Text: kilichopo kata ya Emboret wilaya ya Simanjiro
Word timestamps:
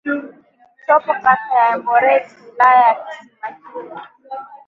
kilichopo 0.03 1.11
kata 1.23 1.53
ya 1.57 1.67
Emboret 1.75 2.25
wilaya 2.43 2.85
ya 2.87 2.95
Simanjiro 3.11 3.97